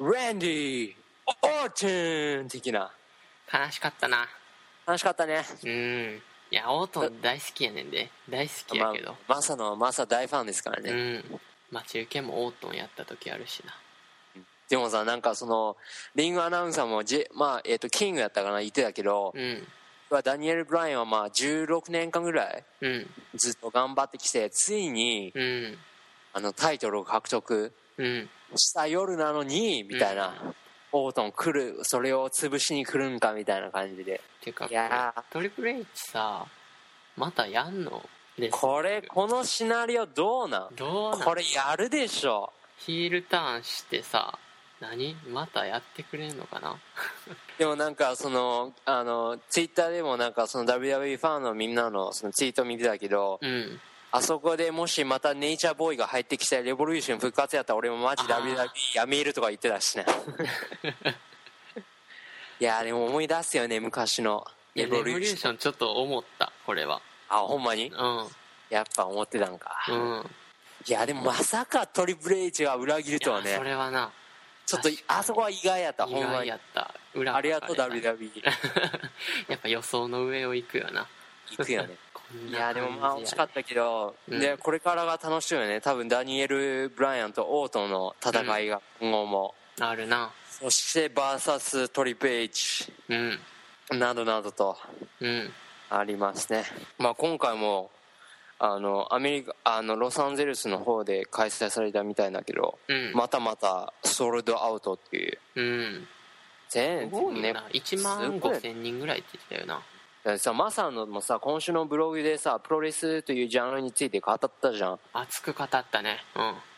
[0.00, 0.94] Randy
[1.42, 2.48] Orton!
[2.48, 2.90] 的な。
[3.52, 4.26] 悲しかったな。
[4.86, 5.44] 楽しかったね。
[5.62, 8.10] うんいやオートン大好きやねんで。
[8.28, 11.40] 大好きやけど、まあ、マサのマサ大ファンですからね、うん。
[11.72, 13.74] 待ち受けもオートンやった時あるしな。
[14.68, 15.76] でもさなんかその
[16.14, 19.66] リングアナウンサーも、J まあえー、とキングやったかな言ってたけど、うん。
[20.22, 23.10] ダニエル・ブライアンはまあ16年間ぐらいうん。
[23.34, 25.78] ずっと頑張ってきてついにうん。
[26.32, 28.28] あのタイトルを獲得うん。
[28.54, 30.32] した夜なのにみたいな、
[30.92, 34.20] オートン来るそれを潰しに来るんかみたいな感じで。
[34.40, 35.22] ていうかいやー。
[35.32, 36.46] トリプル H さ
[37.16, 38.08] またやんの
[38.50, 40.76] これこのシナリオどうなん？
[40.76, 41.20] どうなん？
[41.22, 42.52] これやるでしょ。
[42.78, 44.38] ヒールターンしてさ
[44.80, 45.16] 何？
[45.32, 46.76] またやってくれんのかな？
[47.58, 53.80] でもなんかそのあのツイッターでもなんかその WWE ファンのみんなのそのツイート見てたけど、うん
[54.12, 60.06] あそこでもしまたネイチャーボーイが入ってきてレボリューション復活やったら俺もマジ WWE やめるとか言ってたしね。
[62.58, 64.46] いやでも思い出すよね昔の。
[64.74, 67.02] レボリューションションちょっと思ったこれは。
[67.28, 67.88] あほんまに？
[67.88, 68.28] うん。
[68.70, 70.30] やっぱ思ってたんか、うん。
[70.86, 74.10] いやでもまさかトリプル H が裏切るとはいねやそれはな。
[74.64, 76.32] ちょっとあそこは意外やった意ほんまに。
[76.34, 76.94] 外やった。
[77.14, 78.42] 裏ありがとう WWE
[79.48, 81.06] やっぱ予想の上を行くよな。
[81.50, 81.96] 行くよね
[82.48, 84.40] いなやでもまあ惜しかったけど、うん。
[84.40, 85.80] でこれからが楽しいよね。
[85.80, 90.32] 多分ダニエル・ブライアンとオートンの戦いが今後も、あるな。
[90.48, 93.38] そしてバーサストリプル H うん。
[93.98, 94.76] などなどと
[95.20, 95.52] うん。
[95.90, 96.64] ありますね、
[96.98, 97.90] まあ、今回も
[98.58, 103.12] あのアメリカあのロサンゼルスの方で開催されたみたいだけど、うん。
[103.14, 105.38] またまたソールドアウトっていう。
[105.56, 106.08] うん。
[106.68, 107.10] 全
[107.40, 109.82] ねな1万すごい5千人ぐらいって言ってたよな
[110.38, 116.18] さマサのもさ今週のブログでさプロレスというジャンルについて語ったじゃん、熱く語ったね。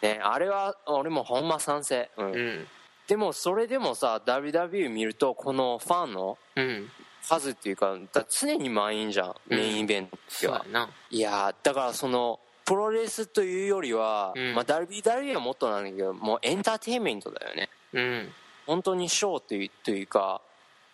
[0.03, 2.27] ね、あれは俺もほんま賛成、うん。
[2.27, 2.35] うん。
[2.35, 2.67] うん
[3.09, 6.91] でもそれでもさ WW 見るとこのファンのうん。
[7.23, 10.65] 数っていうかだ常に満員じゃんメインイベントは、
[11.11, 14.55] いやーだからそのプロレスというよりは、うん。
[14.55, 17.71] まあ、WW はもっとなんだけどもうエンターテインメントだよね。
[17.95, 18.33] うん。
[18.67, 20.43] 本当にショーというというか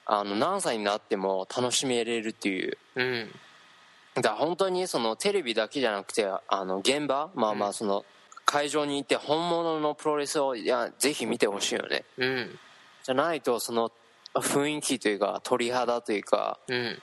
[0.06, 2.78] あの何歳になっても楽しめれるっていう。
[2.96, 3.30] うん。
[4.14, 8.04] だから本当にそのテレビだけじゃなくてあの現場まあまあその
[8.44, 12.04] 会場に行って本物のプロレスをいやぜひ見てほしいよね。
[12.18, 12.58] うん。
[13.02, 13.90] じゃないとその
[14.34, 16.98] 雰囲気というか鳥肌というかうん。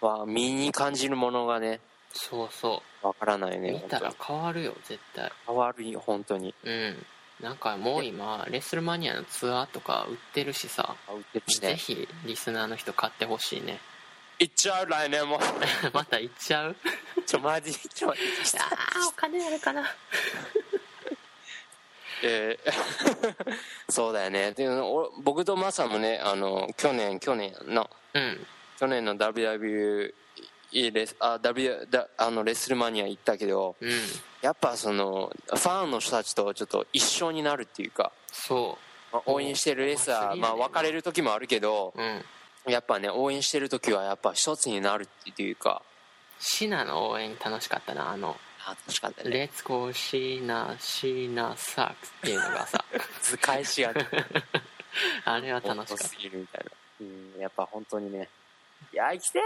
[0.00, 1.80] は身に感じるものがね
[2.12, 5.32] そうそわからないうね見たら変わるよ絶対。
[5.46, 6.54] 変わるよ本当に。
[6.64, 7.06] うん
[7.42, 10.94] なんかもう今レッスルマニアのツアーとか売ってるしさ。
[11.08, 13.80] あ売ってるしぜねひリスナーの人買ってほしいね。
[14.38, 14.88] 行っちゃう？
[14.88, 15.40] 来年も？
[15.92, 16.76] また行っちゃう？
[17.26, 17.72] ちょマジ？
[17.74, 18.16] ちょあー
[19.08, 19.84] お金あるかな。
[22.24, 22.72] えー
[23.90, 24.52] そうだよね。
[24.52, 28.46] でお僕とマサもねあの去年去年のうん。
[28.78, 29.16] 去年の
[30.72, 33.90] WWE レスあ、w、だあのレッスルマニア行ったけどうん。
[34.40, 38.76] やっぱそのファンの人たちとちょっと一緒になるっていうか、そ
[39.12, 42.72] まあ応援してるレスラー、まあ、別れる時もあるけどううん。
[42.72, 45.82] やっぱね応援してる時はやっぱ一つになるっていうか
[46.38, 48.36] シナの応援楽しかったなあの。
[48.64, 49.38] あ確か「にね。
[49.38, 52.84] レッツゴーシナシナサックス」っていうのがさ。
[53.20, 53.92] 図返しが
[55.24, 56.70] あれは楽しかっすぎるみたいな。
[57.00, 58.28] うんやっぱ本当にね
[58.92, 59.40] いや生きて。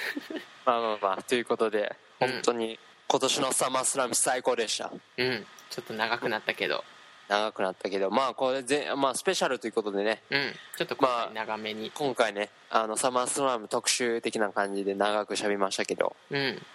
[0.64, 2.28] まあまあまあということでうん。
[2.30, 4.88] 本当に今年のサマースラム最高でした。
[4.88, 5.46] たうん。
[5.70, 6.84] ちょっと長くなったけど。
[7.28, 10.22] 長くなったけどまあこれぜ、まあ、スペシャルということでね。
[10.30, 10.58] うん。
[10.76, 11.90] ちょっと今回長めに。
[11.90, 16.16] 今回ねあのサマースラム特集的な感じで長くしゃべりましたけど。
[16.30, 16.66] うん。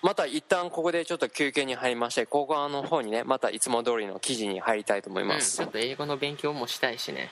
[0.00, 7.30] また一旦ここでちょっと休憩に入りまして後半の方にねまたいつも通りの記事に入りたいと思いうん、ます、ちょっと英語の勉強もしたいしね。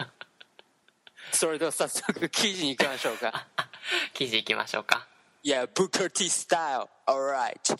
[1.33, 3.47] それでは早速記事に行きましょうか。
[4.13, 5.07] 記事行きましょうか。
[5.43, 6.87] Yeah Booker T style.
[7.07, 7.75] Alright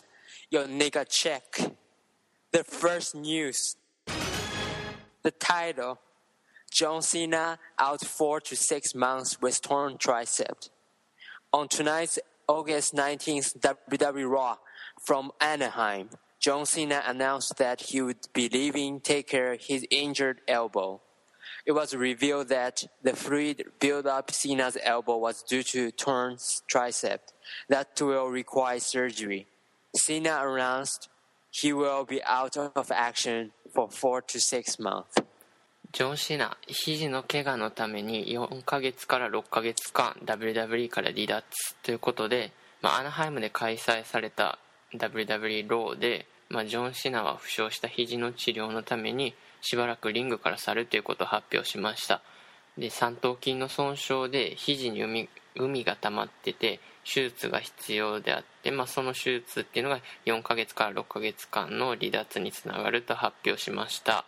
[0.49, 1.71] Yo nigga check.
[2.51, 3.77] The first news.
[5.21, 5.99] The title.
[6.75, 10.69] John Cena out four to six months with torn tricep.
[11.53, 14.57] On tonight's August 19th WWE Raw
[15.01, 16.09] from Anaheim,
[16.41, 20.99] John Cena announced that he would be leaving take care his injured elbow.
[21.65, 26.35] It was revealed that the fluid buildup Cena's elbow was due to torn
[26.69, 27.19] tricep
[27.69, 29.47] that will require surgery.
[29.95, 31.07] Cena announced
[31.51, 35.15] he will be out of action for four to six months.
[35.95, 41.45] ジョン・シナ肘の怪我のために4ヶ月から6ヶ月間 WWE から離脱
[41.83, 44.59] ということで、まあ、アナハイムで開催された
[44.97, 52.21] WWE ローで、まあ、ジョン・シナは負傷した肘の治療のためにしばらくリングから去るということを発表しました。
[52.77, 64.25] で三頭筋の損傷で肘に海海が溜まってて手術が必要であって、まあ、その手術っていうのが4ヶ月から6ヶ月間の離脱につながると発表しました。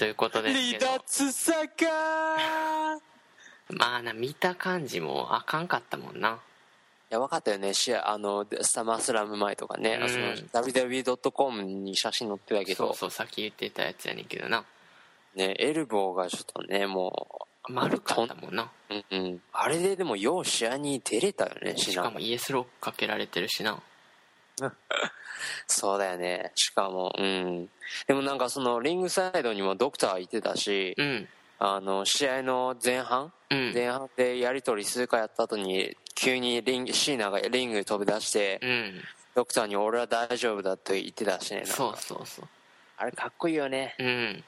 [0.00, 0.86] ということですけど。
[0.86, 6.38] 離脱サッカーまあな見た感じもあかんかったもんな。
[7.10, 7.74] いや、分かったよね。
[7.74, 10.08] 試合、あの、サマースラム前とかね、うん。
[10.08, 10.32] その
[10.64, 14.64] www.com に写真載ってたけど、そうそうさっき言ってたやつやねんけどな。
[15.34, 18.70] ね、エルボーがちょっとね、も丸かったもんな。
[18.88, 19.42] う、うんうん。
[19.52, 23.82] あれででも、よう試合に出れたよね、しかもイエスロックかけられてるしな
[25.66, 26.52] そうだよね。
[26.54, 27.68] しかも、うん。
[28.06, 39.00] でもなんかその、リングサイドにもドクターいてたし、うんあの、試合の前半、うん前半でやり取り数回やった後に、急にリング、シーナがリングに飛び出して、うん
[39.34, 41.62] ドクターに俺は大丈夫だと言ってたしね。
[41.64, 42.48] そうそうそう
[42.96, 43.94] あれかっこいいよね。
[43.98, 44.44] うん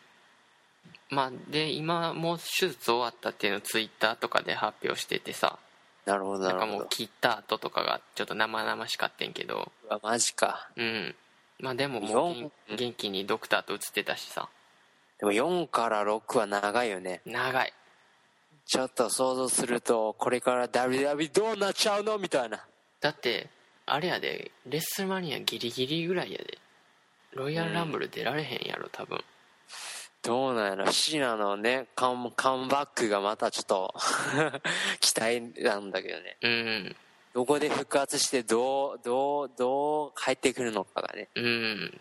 [1.10, 5.58] まあで今もう手術終わったっていうのをツイッターとかで発表しててさ
[6.04, 6.88] なるほど、ななんかもうるほど。
[6.88, 10.68] 切った後とかがちょっと生々しかってんけどうわマジか。
[10.76, 11.14] うん
[11.60, 14.48] まあでももう四元元気にドクターと写ってたしさ
[15.20, 17.20] でも4から6は長いよね。
[17.24, 17.72] 長い
[18.66, 22.18] ちょっと想像すると、これから WW どうなっちゃうの？
[22.18, 22.64] みたいな。
[23.00, 23.48] だって
[23.86, 26.58] あれやでレッスルマニアギリギリぐらいやで
[27.32, 29.18] ロイヤルランブル出られへんやろ多分
[30.22, 33.94] どうなんやろシーナのね、カムカムバックがまたちょっと、
[35.00, 36.36] 期待なんだけどね。
[36.42, 36.96] うん
[37.34, 41.28] どこで復活して、どう、どう、どう入ってくるのかがね。
[41.34, 42.00] うん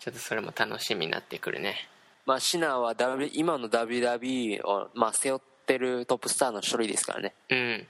[0.00, 1.88] ちょっとそれも楽しみになってくるね
[2.24, 7.34] まあ、シナは、w、今の WWE を、まあ、背負ってるトップスターの一人ですからね。
[7.50, 7.86] うん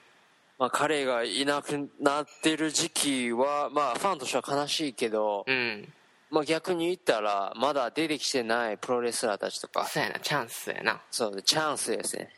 [0.58, 5.92] まあ、彼がいなくなってる時期は、まあ、ファンとしては悲しいけど、うん
[6.36, 11.00] まあ、逆に言ったら、まだ出てきてないプロレスラーたちとか、そうやなチャンスやな。
[11.10, 12.28] そう、チャンスですね。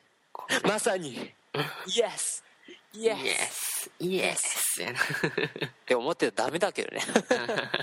[0.63, 2.45] まさに、イエス
[2.95, 3.17] イエ
[3.51, 5.01] スイエスやな。
[5.03, 7.03] って思ってたらダメだけどね。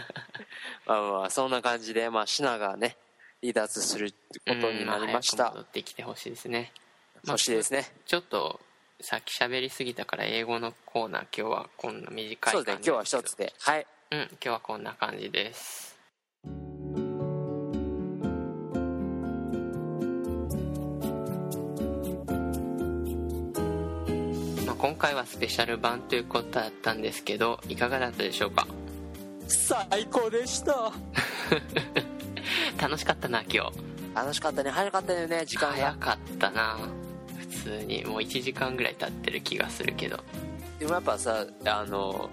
[0.87, 2.95] まあまあ、そんな感じで、まあ、シナがね、
[3.41, 4.13] 離脱する
[4.47, 5.47] ことになりました。
[5.47, 5.61] うん早く戻。
[5.63, 6.71] ってきてほしいですね。
[7.25, 8.61] まあそしてですね、ちょっと
[9.01, 13.53] さっき喋りすぎたから英語のコーナー今日はこんな短いそうですね、今日は一つで。
[13.59, 13.87] はい。
[14.11, 15.94] うん今日はこんな感じです
[24.77, 28.67] 今回はスペシャル版ということだったんですけどいかがだったでしょうか？
[29.47, 30.91] 最高でした。
[32.81, 33.71] 楽しかったな今日。
[34.15, 35.75] 楽しかったね、早かったよね、時間が。
[35.75, 36.77] 早かったな。
[37.37, 40.19] 普通にもう1時間ぐらい経ってる気がするけど。
[40.79, 42.29] でもやっぱさ、あの、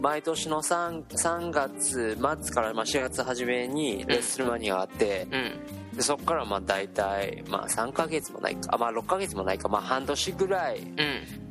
[0.00, 5.52] 毎年の 3, 3月末からまあ4月初めにレッスルマニアがあって、うん
[5.96, 10.88] でそこからまあ大体、まあ3ヶ月もないか、あまあ6ヶ月もないか、まあ半年ぐらいうん。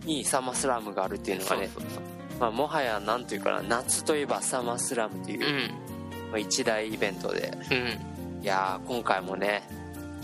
[0.05, 1.69] にサマースラムがあるっていうのがね、
[2.39, 5.71] まあもはやなんていうかな、夏といえばサマースラムという、
[6.29, 7.51] まあ一大イベントで、
[8.43, 9.63] いやー今回もね、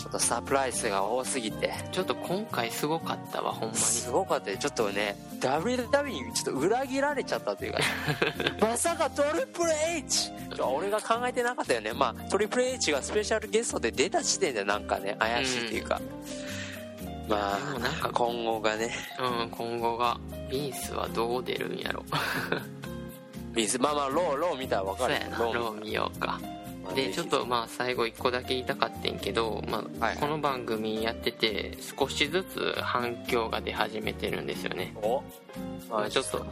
[0.01, 3.77] ちょっとサプライズが多すぎて、ちょっと今回すごかったわほんまに。
[3.77, 4.57] すごかったよ。
[4.57, 7.79] ちょっとね WW にちょっと裏切られちゃったというか
[8.59, 11.93] まさかトリプル H 俺が考えてなかったよね。
[11.93, 16.01] まあトリプル H がスペシャルゲストで出た時点でなんかね怪しいというか、
[17.27, 18.95] までもなんかあ今後がね。
[19.19, 20.17] うん今後が。
[20.49, 22.03] ビンスはどう出るんやろ。
[23.53, 25.13] ビスまあまあローロー見たら分かる。
[25.13, 26.41] やなロー見ようか
[26.95, 35.23] でちょっとまあ最後1個だけ言いたかったんけど、まあはいこの番組やってて少しずつ反響が出始めてるんですよね、お
[35.89, 36.45] まあ、ちょっと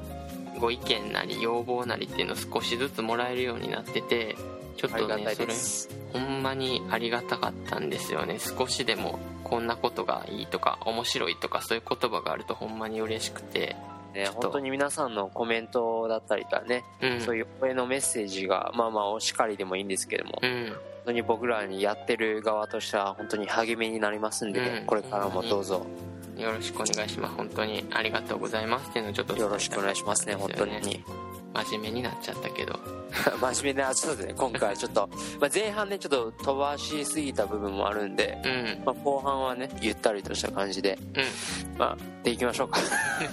[0.60, 4.36] ご意見なり要望なりっていうのを少しずつもらえるようになってて
[4.78, 8.40] ちょっありがたいとねそれほんまにありがたかったんですよね。
[8.40, 13.76] 少しでもこんなことがいいとか面白いとかそういう言葉があるとほんまに嬉しくて
[14.14, 17.22] ね本当に皆さんのコメントだったりとかね、うん。
[17.22, 20.66] そういう声のメッセージがまあまあお叱りでもいいんですけども、うん。
[20.68, 24.86] 本当に僕らにやってる側としては本当に励みになりますんで、うん。
[24.86, 25.86] これからもどうぞ。
[26.38, 27.36] よろしくお願いします。
[27.36, 31.04] 本当にありがとうございますっていうのをちょっと伝えたよろしくお願いしますね本当に
[31.54, 32.80] 真面目になっちゃったけど。
[33.42, 34.34] 真面目なそうですね。
[34.38, 38.84] 今回はちょっと、まあ、前半ねちょっと飛ばしすぎた部分もあるんで、うん。
[38.86, 41.20] まあ、後半はねゆったりとした感じでう
[41.76, 41.78] ん。
[41.78, 42.80] まあでいきましょうか。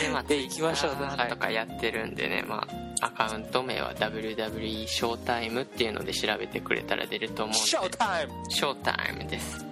[0.00, 0.96] でまあで行きましょう
[1.28, 2.66] とかやってるんでね、ま
[3.00, 7.58] あアカウント名は WWE ショータイムっていうので調べてくれたら出ると思うんで。
[7.58, 8.32] ショータイム！
[8.48, 9.64] ショータイムです。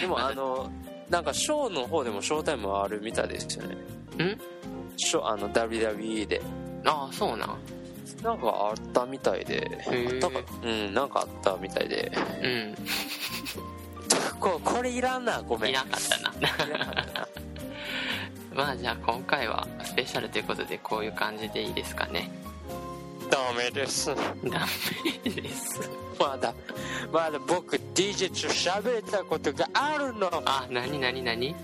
[0.00, 0.70] でも あの
[1.10, 3.74] なんかショーの方でもショータイムはあるみたいですよね。
[4.24, 4.40] ん？
[4.98, 6.42] ショーあの WWE で。
[6.84, 7.58] ああそうなん。
[8.22, 9.78] なんかあったみたいで。
[9.86, 12.12] あたかうんなんかあったみたいで。
[12.42, 12.74] うん。
[14.40, 15.70] ここれいらんなごめん。
[15.70, 16.66] いなかったな。
[16.66, 17.20] いらんかった。
[17.20, 17.28] な
[18.54, 22.30] まあじゃあ今回はスペシャルということでこういう感じでいいですかね。
[23.30, 24.14] ダメです。
[24.16, 24.66] ダ
[25.24, 25.88] メです。
[26.18, 26.52] まだ
[27.12, 30.42] まだ僕 DJ と喋ったことがあるの。
[30.44, 31.54] あ何何何？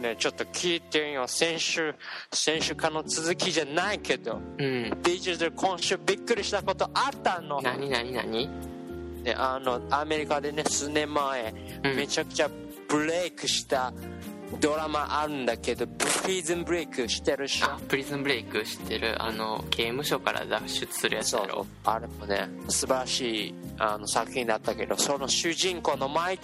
[0.00, 1.94] ねちょっと聞いてよ先週
[2.32, 4.34] 先週からの続きじゃないけど。
[4.34, 4.90] うん。
[5.02, 7.60] DJ で今週びっくりしたことあったの。
[7.62, 8.48] 何何何？
[9.22, 11.96] であのアメリカでね数年前、うん。
[11.96, 12.50] めちゃくちゃ
[12.88, 13.92] ブレイクした
[14.58, 21.66] ドラマあるんだけどプリズンブレイクしてるっしプリズンブレイク知ってるあの刑務所から脱出するやつだろ。
[21.84, 26.40] あれもね素晴らしいあの作品だったけどその主人公のマイ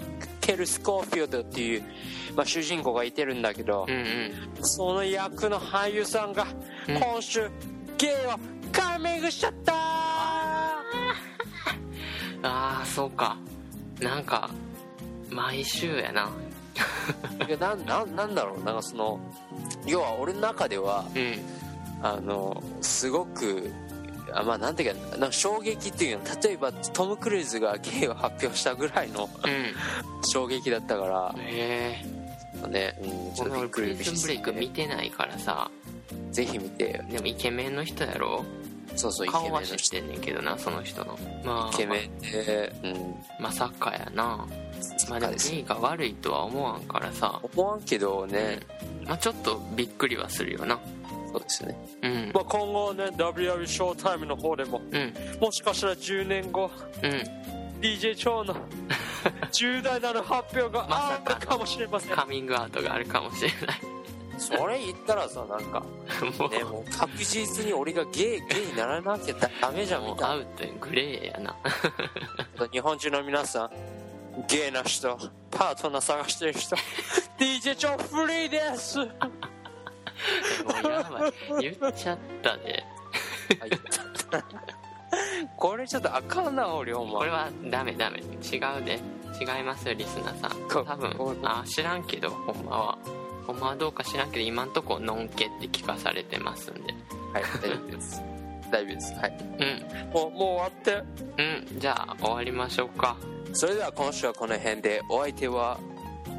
[0.46, 1.82] ケル・スコーフィールドっていう、
[2.36, 4.04] まあ、主人公がいてるんだけど、うんうん
[4.62, 6.46] その役の俳優さんが
[6.88, 6.94] うん。
[6.96, 7.50] 今週
[7.98, 8.38] ゲイを
[8.70, 10.82] カミングしちゃったあ
[12.42, 13.36] あそうか。
[14.00, 14.50] なんか
[15.30, 16.30] 毎週やな。
[17.48, 18.62] いやなんなんなんだろう。
[18.62, 19.18] なんかその
[19.84, 21.34] 要は俺の中ではうん。
[22.02, 23.72] あのすごく
[24.38, 30.22] あまあなんていうかなんか衝撃っていうの例えばトム・クルーズがゲイを発表したぐらいのうん。
[30.28, 31.34] 衝撃だったから。
[31.38, 32.02] へ
[32.62, 32.68] え。
[32.68, 35.70] ね、うん、ちょっとびっくりズンブレイク見てないからさ。
[36.30, 37.04] ぜひ見てよ。
[37.10, 38.44] でもイケメンの人やろ？
[38.94, 41.18] そうそうイケメンの人知ってんねんけどなその人の。
[41.44, 41.74] まあ。
[41.74, 43.14] イケメンでうん。
[43.40, 44.46] まさかやな。
[45.08, 48.60] まあでもゲイが悪いとは思わんからさ、思わんけどね、
[49.06, 50.78] まあ、ちょっとびっくりはするよな
[51.32, 52.30] そうですね、うん。
[52.34, 55.12] まあ、今後ね WW ショータイムの方でもうん。
[55.40, 56.70] もしかしたら10年後
[57.02, 57.22] うん。
[57.80, 58.56] DJ 超の
[59.52, 62.16] 重大なる発表があるかもしれません。
[62.16, 63.96] カミングアウトがあるかもしれない。
[64.38, 65.80] それ言ったらさなんか
[66.38, 66.50] もう。
[66.50, 71.56] ねもう確実に俺がゲイゲイにならなきゃダメじゃんもうみたいアウトグレーやな。
[72.58, 73.70] な 日本中の皆さん
[74.48, 75.16] ゲイな人
[75.50, 76.76] パートナー探してる人
[77.38, 78.98] DJ 超フリーです
[80.64, 81.32] もうやばい。
[81.62, 82.84] 言っちゃったで
[85.56, 88.18] これちょっとあかんな俺お前これはダメダメ。
[88.18, 88.22] 違
[88.80, 89.00] うで
[89.40, 90.50] 違いますよリスナーさん。
[90.68, 92.98] こ多分こあ知らんけどほんまは。
[93.46, 96.80] ほんまはどうか知らんけど今んとこのんけって聞かされてますんで。
[97.32, 97.42] はい。
[97.62, 98.22] 大丈夫です。
[98.72, 99.14] 大丈夫です。
[99.14, 99.38] はい。
[99.40, 100.12] うん。
[100.12, 101.02] もうもう終わって。
[101.72, 101.78] うん。
[101.78, 103.16] じゃあ終わりましょうか。
[103.52, 105.78] それでは今週はこの辺でお相手は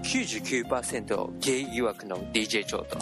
[0.04, 3.00] 99%ゲイ疑惑の DJ チョート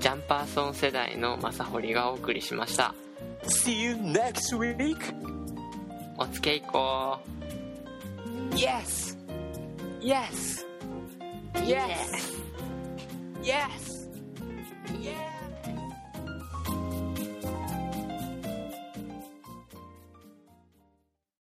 [0.00, 2.94] ジャンパーソン世代の正堀がお送りしました
[3.44, 4.96] See you next week
[6.18, 7.18] おつけいこ
[8.50, 9.16] う Yes
[10.00, 10.64] Yes
[11.54, 11.86] Yes
[13.42, 14.08] Yes
[15.00, 15.31] Yes